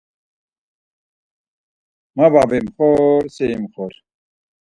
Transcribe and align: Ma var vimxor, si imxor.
Ma 2.15 2.25
var 2.33 2.47
vimxor, 2.51 3.21
si 3.35 3.45
imxor. 3.57 3.93